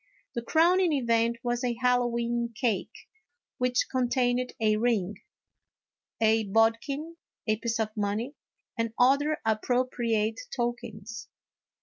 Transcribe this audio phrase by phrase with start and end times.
[0.33, 3.05] The crowning event was a Hallowe'en cake,
[3.59, 5.17] which con tained a ring,
[6.19, 8.33] a bodkin, a piece of money,
[8.75, 11.27] and other appropriate tokens.